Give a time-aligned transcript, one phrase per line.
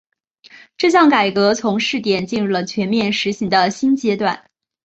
[0.77, 4.49] 这项改革从试点进入了全面实行的新阶段。